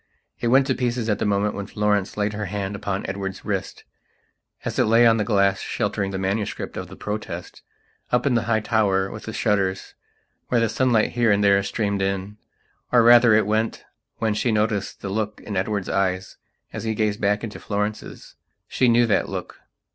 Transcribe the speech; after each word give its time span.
It 0.39 0.47
went 0.47 0.65
to 0.65 0.73
pieces 0.73 1.09
at 1.09 1.19
the 1.19 1.27
moment 1.27 1.53
when 1.53 1.67
Florence 1.67 2.17
laid 2.17 2.33
her 2.33 2.45
hand 2.47 2.75
upon 2.75 3.05
Edward's 3.05 3.45
wrist, 3.45 3.83
as 4.65 4.79
it 4.79 4.85
lay 4.85 5.05
on 5.05 5.17
the 5.17 5.23
glass 5.23 5.59
sheltering 5.59 6.09
the 6.09 6.17
manuscript 6.17 6.75
of 6.75 6.87
the 6.87 6.95
Protest, 6.95 7.61
up 8.11 8.25
in 8.25 8.33
the 8.33 8.41
high 8.49 8.61
tower 8.61 9.11
with 9.11 9.25
the 9.25 9.31
shutters 9.31 9.93
where 10.47 10.59
the 10.59 10.69
sunlight 10.69 11.11
here 11.11 11.31
and 11.31 11.43
there 11.43 11.61
streamed 11.61 12.01
in. 12.01 12.37
Or, 12.91 13.03
rather, 13.03 13.35
it 13.35 13.45
went 13.45 13.85
when 14.17 14.33
she 14.33 14.51
noticed 14.51 15.01
the 15.01 15.09
look 15.09 15.39
in 15.41 15.55
Edward's 15.55 15.87
eyes 15.87 16.37
as 16.73 16.83
he 16.83 16.95
gazed 16.95 17.21
back 17.21 17.43
into 17.43 17.59
Florence's. 17.59 18.33
She 18.67 18.89
knew 18.89 19.05
that 19.05 19.29
look. 19.29 19.59